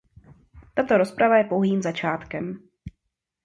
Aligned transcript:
Tato 0.73 0.97
rozprava 0.97 1.37
je 1.37 1.43
pouhým 1.43 1.81
začátkem. 1.81 2.59